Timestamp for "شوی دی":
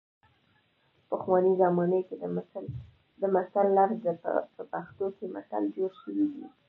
6.01-6.45